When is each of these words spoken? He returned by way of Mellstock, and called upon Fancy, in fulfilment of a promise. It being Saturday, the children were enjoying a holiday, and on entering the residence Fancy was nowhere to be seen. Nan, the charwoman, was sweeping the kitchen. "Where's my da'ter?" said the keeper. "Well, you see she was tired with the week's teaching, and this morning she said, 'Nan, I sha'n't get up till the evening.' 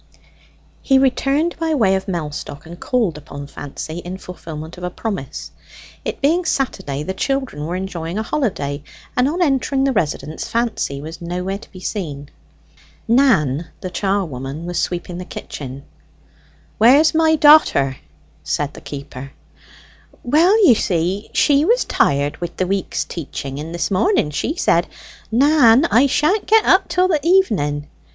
He 0.81 0.97
returned 0.97 1.55
by 1.59 1.75
way 1.75 1.93
of 1.93 2.07
Mellstock, 2.07 2.65
and 2.65 2.79
called 2.79 3.19
upon 3.19 3.45
Fancy, 3.45 3.99
in 3.99 4.17
fulfilment 4.17 4.75
of 4.79 4.83
a 4.83 4.89
promise. 4.89 5.51
It 6.03 6.21
being 6.23 6.43
Saturday, 6.43 7.03
the 7.03 7.13
children 7.13 7.67
were 7.67 7.75
enjoying 7.75 8.17
a 8.17 8.23
holiday, 8.23 8.81
and 9.15 9.27
on 9.29 9.43
entering 9.43 9.83
the 9.83 9.91
residence 9.91 10.47
Fancy 10.47 11.01
was 11.01 11.21
nowhere 11.21 11.59
to 11.59 11.71
be 11.71 11.81
seen. 11.81 12.29
Nan, 13.07 13.67
the 13.81 13.91
charwoman, 13.91 14.65
was 14.65 14.79
sweeping 14.79 15.19
the 15.19 15.23
kitchen. 15.23 15.83
"Where's 16.79 17.13
my 17.13 17.35
da'ter?" 17.37 17.97
said 18.43 18.73
the 18.73 18.81
keeper. 18.81 19.33
"Well, 20.23 20.65
you 20.67 20.73
see 20.73 21.29
she 21.33 21.63
was 21.63 21.85
tired 21.85 22.37
with 22.37 22.57
the 22.57 22.65
week's 22.65 23.05
teaching, 23.05 23.59
and 23.59 23.71
this 23.71 23.91
morning 23.91 24.31
she 24.31 24.55
said, 24.55 24.87
'Nan, 25.31 25.85
I 25.85 26.07
sha'n't 26.07 26.47
get 26.47 26.65
up 26.65 26.87
till 26.87 27.07
the 27.07 27.19
evening.' 27.23 27.87